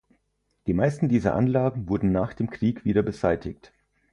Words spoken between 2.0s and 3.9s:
nach dem Krieg wieder beseitigt.